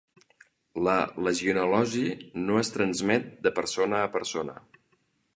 [0.85, 0.93] La
[1.25, 2.05] legionel·losi
[2.45, 4.57] no es transmet de persona a persona.